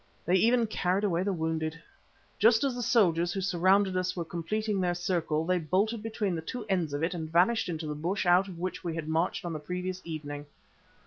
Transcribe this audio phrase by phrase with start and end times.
[0.25, 1.79] They even carried away the wounded.
[2.39, 6.41] Just as the soldiers who surrounded us were completing their circle they bolted between the
[6.41, 9.45] two ends of it and vanished into the bush out of which we had marched
[9.45, 10.47] on the previous evening.